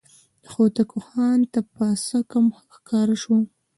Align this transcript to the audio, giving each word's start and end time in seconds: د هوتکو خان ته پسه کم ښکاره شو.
د 0.43 0.45
هوتکو 0.53 0.97
خان 1.07 1.39
ته 1.53 1.59
پسه 1.75 2.19
کم 2.31 2.45
ښکاره 2.73 3.15
شو. 3.21 3.35